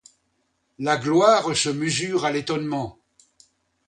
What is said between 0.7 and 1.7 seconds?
La gloire se